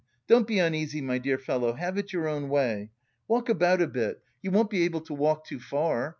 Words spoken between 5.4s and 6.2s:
too far.